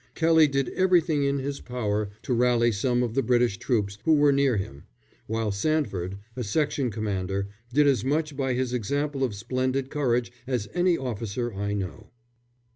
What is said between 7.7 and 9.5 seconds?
did as much by his example of